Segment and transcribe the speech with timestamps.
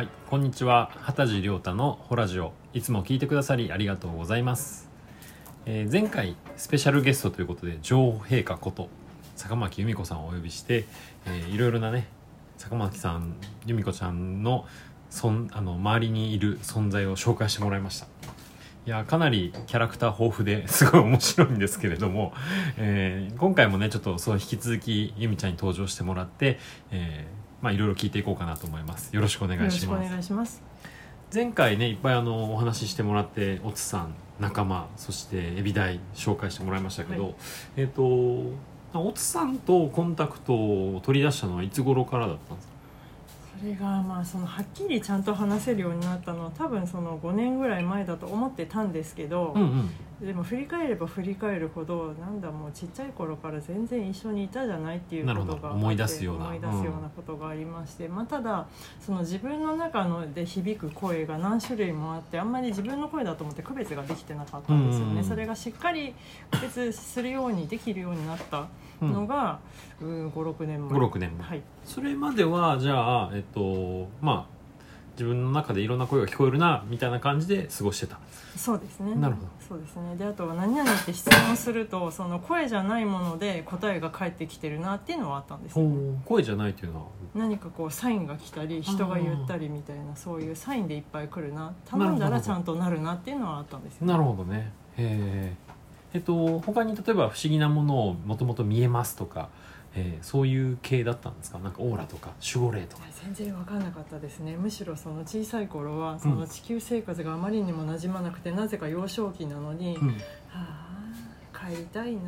[0.00, 0.90] はい、こんにちは。
[0.94, 2.54] 畑地亮太のホラジオ。
[2.72, 4.88] いつも聞いてくださりありがとうございます、
[5.66, 8.88] えー前回スペシャルゲストということで女王陛下こと
[9.36, 10.86] 坂巻由美子さんをお呼びして、
[11.26, 12.08] えーいろいろなね
[12.56, 13.34] 坂巻さん
[13.66, 14.64] 由美子ちゃんの
[15.10, 18.06] そんあの周りにいる存在を紹介してもらいました。
[18.86, 22.32] いやかなりキャラクター豊富で すごい面白いんですけれども、
[22.78, 26.58] えー今回もねちょっとそう引き続き由美ちゃんに登場してもらって、
[26.90, 29.14] えーまあいろいろ聞いていこうかなと思います。
[29.14, 30.08] よろしくお願いします。
[30.10, 30.62] 願いします。
[31.32, 37.34] 前回ねいっぱいあのお話ししてもらっておつさん仲間そしてエビダイ紹介してもらいましたけど、はい。
[37.76, 42.72] えっ、とおつさんとコンタクトを取り出したのはいつ頃からだったんですか？
[43.60, 56.46] それがまあそのはっきりちゃんと話せるようになったのは多分その5年ぐらい前だと思ってたんですけど、うんうんでも振り返れば振り返るほどなんだもうちっちゃい頃から全然一緒にいたじゃないっていうことが思い出すような。
[56.46, 58.66] 思い出すようなことがありまして、まあ、ただ
[59.00, 65.24] その自分の中ので響く声が何種類もあってあんまり自分の声だと思って区別ができてなかったんですよね、うんうんうん。
[65.24, 66.14] それがしっかり
[66.50, 68.68] 区別するようにできるようになった
[69.00, 69.58] うんのが、
[70.00, 71.00] うん、56年前。
[71.00, 71.48] 56年前。
[71.48, 71.62] はい。
[71.84, 74.59] それまではじゃあえっとまあ
[75.20, 78.18] 自分の中でいろんな声が聞こえるなみたいな感じで過ごしてた。
[78.56, 79.14] そうですね。
[79.16, 79.48] なるほど。
[79.68, 80.16] そうですね。
[80.16, 85.76] であとは何々って質問するとその声じゃないもので答えが返ってきてるなっていうのはあったんです
[86.24, 87.06] 声じゃないというのは？
[87.34, 91.74] 何かこうサインが来たり人が言ったりみたいなそういうサインでいっぱい来るな。
[91.84, 94.06] 頼んだらちゃんとなるなっていうのはあったんですよ。
[94.06, 94.72] なるほどね。
[94.96, 95.54] へえ
[96.14, 99.50] えっと他に例えば不思議なものをもともと見えますとか、
[99.94, 101.58] えーそういう系だったんですか？
[101.58, 103.02] なんかオーラとか守護霊とか。
[103.24, 104.56] 全然分かんなかったですね。
[104.56, 110.08] むしろその小さい頃はその地球生活があまりにも馴染まなくてなぜか幼少期なのに、うん。
[110.08, 110.14] は
[110.54, 110.90] あ
[111.52, 112.20] 帰りたいな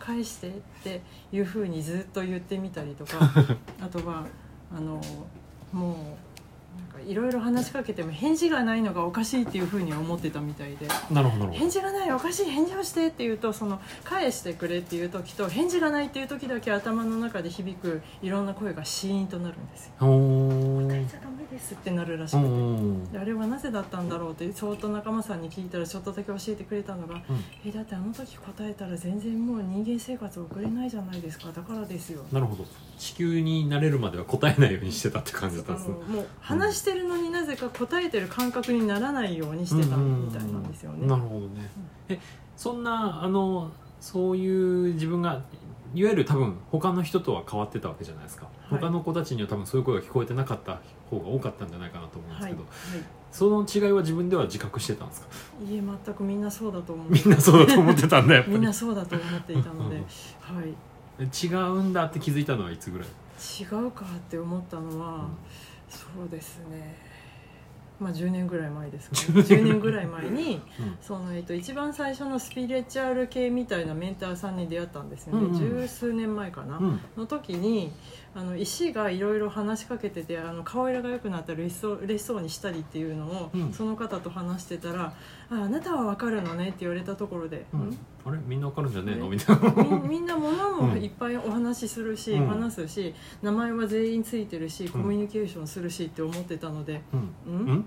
[0.00, 1.00] 返してって
[1.32, 3.18] いうふうにずっと言ってみたりとか
[3.80, 4.26] あとは
[4.76, 5.00] あの
[5.72, 5.92] も
[6.29, 6.29] う
[7.06, 10.86] いろいろ話しかけても返事がないのがおかしいっていうふうに思ってたみたいで。
[11.10, 11.50] なるほど。
[11.50, 19.92] 返事がないおかしい返事をしてって言うとその返してくれっていう時と返事がないっていう時だけ頭の中で響くいろんな声がシーンとなるんですよ。
[21.00, 22.48] どおーじゃダメですってなるらしうくて。
[22.48, 27.22] んであれはなぜだったんだろうって相当仲間さんに聞いたらちょっとだけ教えてくれたのがうん
[27.66, 32.64] 「えだってあの時答えたら全然もう人間生活を送れないじゃないですかだからですよ」なるほど。
[32.98, 35.94] 地球になれるまでは答えないようにしてたって感じだったんですね。
[36.06, 41.06] あのもう話してるのになぜか答えてる感覚にならないようにしてたみたいなんですよね。
[41.06, 41.70] なるほどね、
[42.10, 42.20] え
[42.56, 45.42] そんなあのそういう自分が
[45.92, 48.80] いわゆる多分他の人とは変わってたわけじゃないですか、はい。
[48.80, 50.80] 他の子たちには多分そういう声が聞こえてなかった
[51.10, 52.68] 方が多かったんじゃないかなと思うんですはい、けど、は
[53.32, 55.28] その違いは自分では自覚してたんですか？
[55.68, 60.02] い、いえ全くみんなそうだと思うみんなそうだと思ってたんだやっぱりみんなそうだと思っていたので、うん
[60.56, 60.66] はい、
[61.46, 63.08] 違うんだって気づいたのはいつぐらい？
[63.08, 65.26] 違うかって思ったのは、
[65.88, 67.09] そうですね
[68.00, 70.96] まあ10年ぐらい前ですか、ね、 10 10年ぐらい前にうん。
[71.00, 75.58] その、えっと、一番最初のスピリチュアル系みたいなメンターさんに出会ったんですよね、うんうん。
[75.58, 77.00] 十数年前かな、うん。
[77.16, 77.92] の時に
[78.34, 83.72] あの石がいろいろ話しかけててあの顔色が良くなったら嬉しそう嬉しそうにしたりっていうのを、うん。
[83.72, 85.12] その方と話してたら
[85.50, 87.80] 「ああなたは分かるのね」って言われたところで「うん。
[87.80, 87.98] ん？
[88.24, 88.38] あれ？
[88.46, 89.30] みんなわかるんじゃねえの？
[89.30, 89.36] ね。
[89.36, 89.98] みたいな。
[90.00, 92.46] みみんな物もいっぱいお話しするし、うん。
[92.48, 97.00] 話すし名前は全員ついてるしコミュニケーションするしって思ってたので、
[97.46, 97.54] うん。
[97.54, 97.66] うん？
[97.68, 97.84] うん？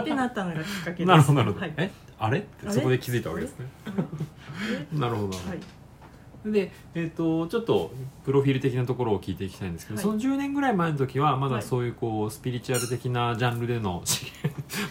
[0.00, 1.06] ってなったのがきっかけです。
[1.06, 1.90] なるほどなるほど、はい、え？
[2.18, 3.66] あれってそこで気づいたわけですね。
[4.92, 5.60] なるほど、はい
[6.52, 7.90] で、えー、とちょっと
[8.24, 10.04] プロフィール的なところを聞いていきたいんですけど、はい。
[10.04, 11.62] その10年ぐらい前の時はまだはい。
[11.62, 14.26] そういうこうスピリチュアル的なジャンルでのし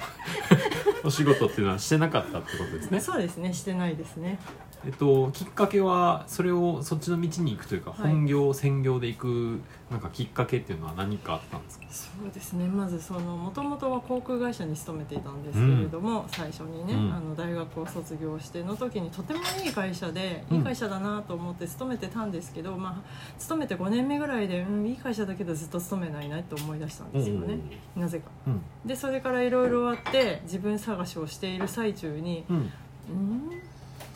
[1.03, 4.39] お仕事っていうのはしてなかったってことですね、そうですねしてないですね
[4.85, 8.11] えっと、きっかけはそれをそっちの道に行くというか、はい。
[8.11, 9.59] 本業専業で行く
[9.89, 11.85] なんかきっかけっていうのは何かあったんですか？
[11.89, 12.67] そうですね。
[12.67, 17.13] まずそのもともとは航空会社に勤めていたんですけれども、最初にね、うん。
[17.13, 20.57] あの大学を卒業しての時にとてもいい会社で、うん。
[20.57, 27.57] いい会社だなと思って勤めてたんですけど、まあ、勤めて5年目ぐらいで、うん、いい会社だけどずっと勤めないなと思い出したんですよね、
[27.95, 28.25] なぜか。
[28.47, 28.61] うん。
[28.85, 32.55] でそれからいろいろあって自分探しをしている最中にうん。
[32.57, 33.49] うん？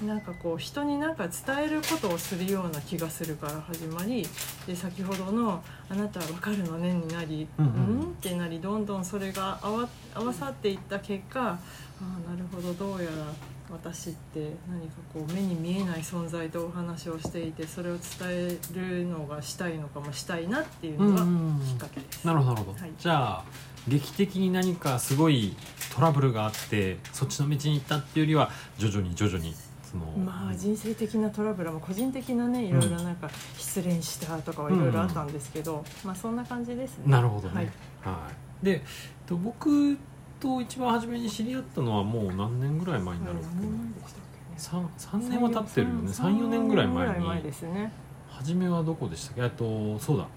[0.05, 4.25] なんかこう人に何か伝えることをするような気がするから始まり
[4.65, 7.67] で先ほどの「あなたは分かるのね」になり「ううん。
[7.67, 11.57] んうんってなりどんどんそれが合わ合わさっていった結果あ
[12.01, 13.33] あなるほどどうやら
[13.71, 22.25] 私って何かこう目に見えない存在とお話をしていてそれを伝えるのがしたいのかもしたいなっていうのがきっかけです。
[22.25, 22.91] なるほどなるほど、はい。
[22.97, 23.43] じゃあ
[23.87, 25.55] 劇的に何かすごい
[25.95, 29.55] トラブルがあってそっちの道に行ったっていうよりは徐々に徐々に
[29.89, 37.05] そのまあ人生的なトラブルも個人的なねいろいろなんか失恋したとかはいろいろあったんですけど、まあそんな感じですね。
[37.07, 37.65] なるほどね、はい。
[38.13, 38.29] は
[38.61, 38.65] い。
[38.65, 38.79] でえっ
[39.25, 39.97] と僕
[40.39, 46.11] と一番初めに知り合ったのはもう何年ぐらい前になるんですけど 3, 3年は経ってるよね。
[46.11, 47.13] 34年ぐらい前に。
[47.13, 47.91] 三四年ぐらい前ですね。
[48.29, 49.41] 初めはどこでしたっけ？
[49.41, 50.27] えっとそうだ。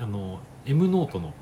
[0.00, 1.34] あの M ノートのはい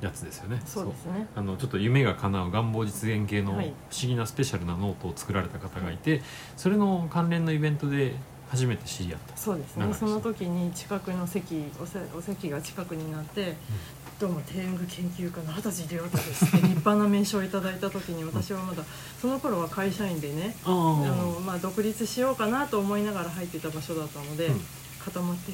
[0.00, 0.60] やつですよね。
[0.66, 1.26] そうですね。
[1.34, 3.66] あのちょっと夢が叶う願望実現系の不はい。
[3.66, 6.22] 思議なスペシャルなノートを作られた方がいて
[6.56, 8.14] それの関連のイベントで
[8.50, 9.36] 初めて知り合った。
[9.36, 9.92] そうですね。
[9.92, 13.56] その時に近くの席おせお席が近くになって
[14.18, 18.82] 「どうも天狗研究家の二十歳亮太です」っ て立派な名称をいただいた時に私はまだ
[19.20, 24.60] その頃は会社員でねああの、まあ、独立しようかなと思いながら入っていた場所だったので、うん。
[25.04, 25.52] 固まって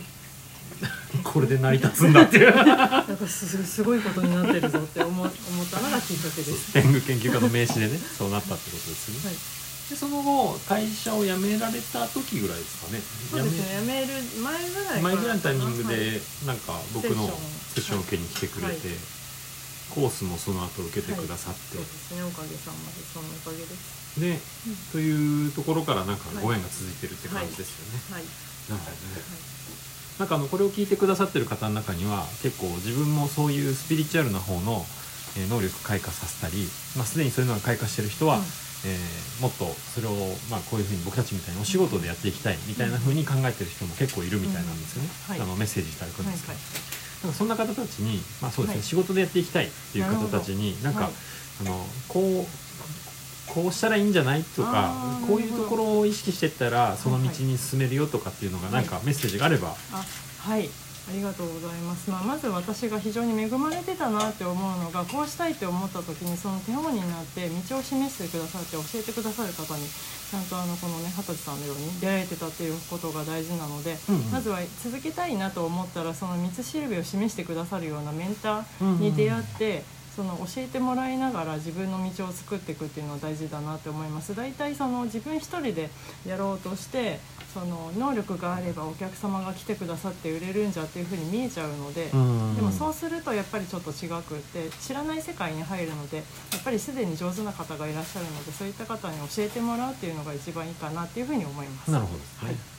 [1.34, 2.54] これで成り立つんだっていう。
[2.54, 6.72] なんかすすごいことになってるぞって思思ったのがきっかけです。
[6.72, 9.36] 天狗研究家の名刺でねそうなったってことですよね、はい。
[9.90, 13.02] でその後会社を辞められた時ぐらいですかね。
[13.32, 14.06] そうですね、辞める
[14.40, 15.96] 前ぐらい前ぐらいのタイミングはい。
[15.96, 17.26] でなんか僕の
[17.74, 17.98] セッション。
[17.98, 18.96] を受けに来てくれて、はい。
[19.90, 24.20] コースもその後受けてくださって、そうですね、おかげさまでそのおかげです。
[24.20, 24.38] で、
[24.92, 28.22] というところからなんかはいご縁が続いてるって感じですよね、はい、
[28.70, 34.84] なるほどねなんかあのこれを聞いてくださってる方の中には結構自分もそういうスピリチュアルな方の
[35.36, 38.42] えー能力開花させたり、まあ、すでにそういうのが開花してる人は、うん。
[38.86, 40.12] えーもっとそれを、
[40.48, 45.34] まあ、こういうふうに僕たちみたいにお仕事でやっていきたいみたいなふうに考えてる人も結構いるみたいなんですよね、うん。
[45.34, 45.40] はい。
[45.40, 46.62] あのメッセージいただくんはい、ですけど、はい、
[47.24, 48.82] なんかそんな方たちに、まあそうですねはい。
[48.86, 51.12] 仕事でやっていきたいっていう方たちになんか、はい。
[51.62, 52.46] あのこう
[53.46, 54.42] こうしたらいいんじゃない？
[54.42, 54.92] とか
[55.26, 60.04] こういうところを意識してったらその道に進めるよとかっていうのがなんかメッセージがあれば、あ、
[60.38, 60.68] はい。
[61.06, 74.30] ありがとうございます、まあ、まず私が非常に恵まれてたなって思うのがこうしたいって思った時にその手本になって道を示してくださって教えてくださる方にちゃんとあのこのね二十歳さんのように出会えてたっていうことが大事なので、うんうん。
[74.32, 84.34] まずは続けたいなと思ったらその道しるべを示してくださるようなメンターに出会って、その教えてもらいながら自分の道を作っていくっていうのは大事だなって思います。
[84.34, 85.90] 大体その自分一人で
[86.26, 87.18] やろうとして
[87.52, 92.56] その能力があればお客様が来てくださって売れるんじゃっていうふうに見えちゃうので、うん。
[92.56, 96.22] でもそうするとやっぱりちょっと違くって知らない世界に入るのでや
[96.58, 101.90] っぱりすでに上手な方がいらっしゃるのでそういった方に教えてもらうっていうのが一番いいかなっていうふうに思います。
[101.90, 102.18] なるほど。
[102.18, 102.73] ですね、はい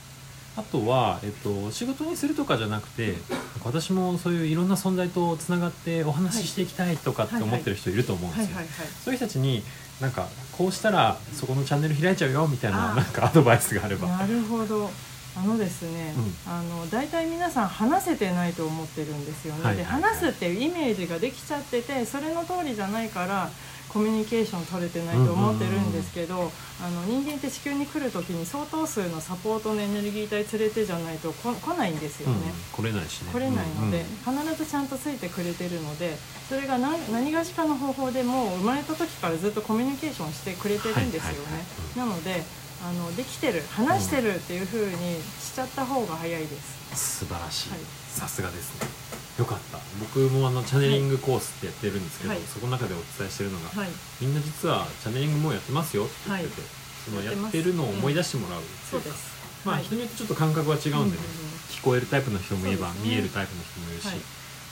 [0.58, 3.16] あとは、えっと、仕事にするとかじゃなくて
[3.64, 8.58] 私もそういういろんな存在とつながってお話ししていきたいとかって思ってる人いると思うんですよ、
[9.04, 9.64] そういう人たちに
[10.00, 14.08] なんかこうしたらそこのチャンネル開いちゃうよみたいななんかアドバイスがあれば。
[14.08, 14.90] なるほど。
[15.38, 16.14] あのですね、
[16.46, 23.50] うあの大体皆さん話せてないと思ってるんですよね、で話すっていうイメージができちゃっててそれの通りじゃないから
[23.96, 26.52] コミュニケーション取れてないと思ってるんですけど、
[26.84, 32.42] あの人間って地球に来る時に相当数のサポートのエネルギー体連れてじゃないとこ来ないんですようん。
[32.42, 32.52] ね。
[32.74, 33.32] 来れないしね。
[33.32, 36.18] 来れないので、うん必ずちゃんとついてくれてるので
[36.50, 42.10] それが何何がしかの方法でもう生まれた時からずっとコミュニケーションしてくれてるんですよね、はいはいはい。
[42.10, 42.44] なので
[42.84, 47.80] あのできてる話してるっていう風にしちゃった方が早いです、素晴らしい、はい。
[48.10, 48.88] さすがですね
[49.38, 49.80] よかった。
[50.00, 52.40] 僕もあのチャネリングコースってやってるんですけど、はい。
[52.48, 53.90] そこの中でお伝えしてるのが、はい。
[54.22, 56.62] みんな実はチャネリングもうやってますよって言ってて、
[57.06, 59.36] そのやってるのを思い出してもらうっていうかそうです。
[59.66, 59.84] まあ、はい。
[59.84, 61.24] 人によってちょっと感覚は違うんでね、
[61.70, 62.96] 聞こえるタイプの人もいれば、ね。
[63.04, 64.18] 見えるタイプの人もいるし、はい。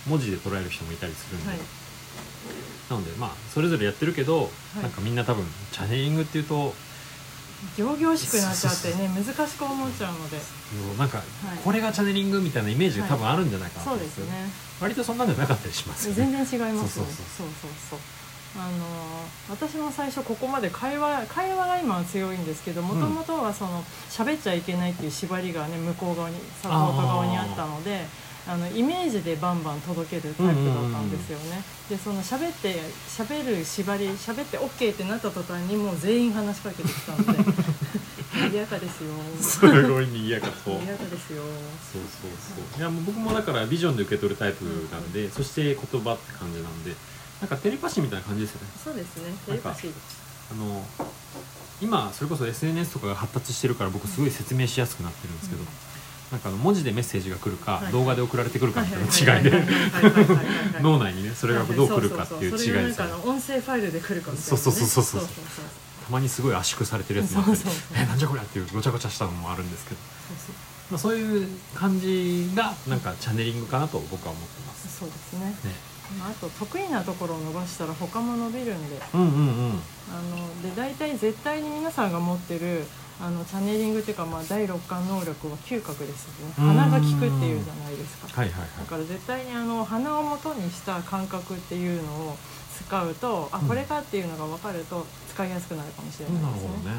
[0.08, 1.60] 文字で捉える人もいたりするんで、はい。
[2.90, 4.82] なのでまあそれぞれやってるけど、い。
[4.82, 6.74] なんかみんな多分チャネリングっていうと
[7.78, 10.38] 行々しくなっちゃってね難しく思っちゃうので。
[10.98, 11.22] なんか、い。
[11.64, 14.50] これがチャネリングみたいなイメージが多分あるんじゃないかなとそう思うんですね。
[14.82, 16.16] 割とそんなんじゃなかったりしますよね。
[16.16, 17.48] 全然違いますそうねそう。
[17.62, 18.00] そうそう
[18.56, 18.72] あのー
[19.50, 28.06] 私も最初ここまで会話会話が今は強いんですけどもともとはその喋っちゃいけないっていう縛りがね向こう側にサポート側にあったので
[28.46, 32.76] あのイメージでバンバン届けるタイプだったんですよね、でその喋って
[33.08, 37.40] 喋る縛り喋って OK ってなった途端にもう全員話しかけてきたので
[38.34, 39.14] 賑やかですよ。
[39.40, 40.76] すごい賑やかそう。
[40.76, 41.44] 賑やかですよ。
[41.94, 42.80] そうそうそう。
[42.80, 46.96] いやもう僕もだからビジョンで受け取るタイプなんで、そして言葉って感じなんで
[47.40, 48.68] なんかテレパシーみたいな感じですよね。
[48.84, 49.34] そうですね。
[49.46, 50.18] テレパシーです。
[50.52, 50.86] あの
[51.80, 55.68] 今それこそ SNS とかが発達してるから僕すごい説明しやすくなってるんですけど、うん
[56.34, 59.52] なんか文字でメッセージが来るか、はい動画で送られてくるかみたいな違いで。
[60.82, 63.14] 脳内にねそれがどう来るかっていう違いですよね。
[63.24, 65.30] 音声ファイルで来るかみたいな、ね、そうそうそうそうそう。
[66.06, 67.60] たまにすごい圧縮されてるやつもあって
[67.96, 69.98] えなんじゃこりゃっていうごちゃごちゃしたのもあるんですけど、
[70.28, 70.56] そう
[70.90, 75.00] まあ、そういう感じがなんかチャネリングかなと僕は思ってます。
[75.00, 75.56] そうですね、ね。
[76.20, 79.00] まあ、あと得意なところを伸ばしたら他も伸びるんで。
[79.14, 79.32] うんうんう
[79.70, 79.80] ん。
[80.10, 82.86] あので大体絶対に皆さんが持ってる
[83.22, 86.54] あのチャネリングっていうか、まあ、第六感能力は嗅覚ですよね。
[86.58, 86.68] うん。
[86.76, 88.42] 鼻が効くっていうじゃないですか。
[88.42, 88.70] はいはいはい。
[88.80, 92.38] だから絶対にあの鼻を元にした感覚っていうのを
[92.76, 93.68] 使うとあうん。
[93.68, 96.50] これかっていうのが分かると使いやすくなるかもしれないですね。
[96.50, 96.96] なるほどね、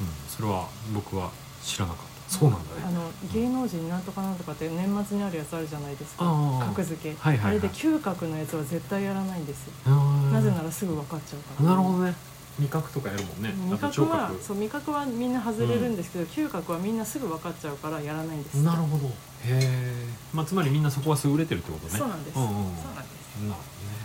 [0.00, 1.30] うん、それは僕は
[1.62, 2.14] 知らなかった。
[2.26, 2.82] そうなんだね。
[2.86, 6.24] あの芸能人なんとかなんとかって年末にあるやつあるじゃないですか。
[6.68, 7.50] 格付け、はいはいはい。
[7.50, 11.70] あれで嗅覚のやつは絶対やらないんですなぜならすぐ分かっちゃうから。
[11.70, 12.14] なるほどね
[12.58, 13.52] 味覚とかやるもんね。
[13.70, 14.42] 味覚は覚。
[14.42, 19.06] そう味覚はみんな外れるんですけど、嗅覚はみんなすぐ分かっちゃうからやらないんですなるほど。
[19.06, 19.10] へ
[19.46, 21.98] え、まあ、つまりみんなそこは優れてるってことね。
[21.98, 23.38] そうなんです、うんうんそうなんです。
[23.42, 24.04] なるほどね。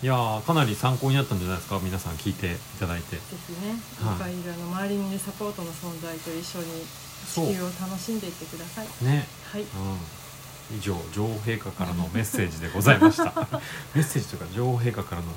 [0.00, 1.80] いやーかなり参考になったんじゃないですか？
[1.82, 3.16] 皆さん聞いていただいて。
[3.16, 4.32] ぜひね、はい。
[4.32, 6.86] いの周りにいるサポートの存在と一緒に
[7.26, 8.86] 地球を楽しんでいってください。
[9.04, 9.26] ね。
[9.50, 9.62] はい。
[9.62, 13.24] うん、以上女王陛下からのメッセージでございました。
[13.94, 15.34] メッセージというか女王陛下からのなん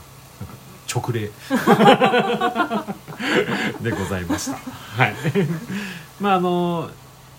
[0.47, 0.53] か
[0.93, 1.29] 直令。
[3.81, 4.57] でございました。
[4.57, 5.13] はい。
[6.19, 6.89] まああの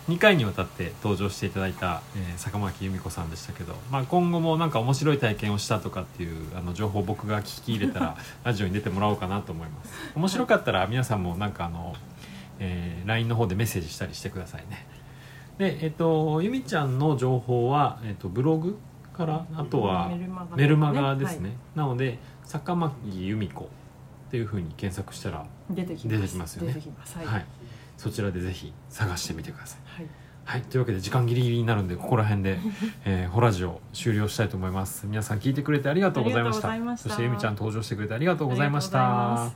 [0.08, 9.92] 2回にわたって登場していただいた、えー坂巻由美子さんでしたけど、まあ、今後もなんか面白い体験をしたとかっていうあの情報を僕が聞き入れたら ラジオに出てもらおうかなと思います。
[10.16, 11.94] 面白かったら皆さんもなんかあの、
[12.58, 14.86] えー LINE の方でメッセージしたりしてくださいね。
[15.58, 18.78] でえっと由美ちゃんの情報は、えっと、ブログ
[19.12, 20.10] からあとは
[20.56, 21.58] メルマガですね、はい。
[21.76, 22.94] なので坂巻
[23.26, 23.66] 由美子っ
[24.30, 26.56] ていうふうに検索したら、出てきます。
[26.56, 26.72] よね。
[27.14, 27.46] はい、はい。
[27.98, 30.02] そちらでぜひ探してみてください。
[30.02, 30.06] はい。
[30.44, 32.58] はい、というわけで時間ギリギリになるんでここら辺で、
[33.04, 35.06] えー、ホラジオ終了したいと思います。
[35.06, 36.96] 皆さん聞いてくれてありがとうございました。
[36.96, 39.52] そして由美ちゃん登場してくれてありがとうございました